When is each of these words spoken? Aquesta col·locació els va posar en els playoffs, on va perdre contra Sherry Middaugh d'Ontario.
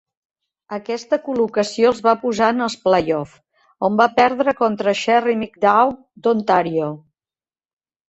Aquesta 0.77 1.19
col·locació 1.27 1.91
els 1.91 1.99
va 2.07 2.15
posar 2.23 2.49
en 2.55 2.65
els 2.69 2.77
playoffs, 2.87 3.45
on 3.91 4.01
va 4.03 4.11
perdre 4.19 4.57
contra 4.65 4.97
Sherry 5.05 5.39
Middaugh 5.45 5.97
d'Ontario. 6.27 6.93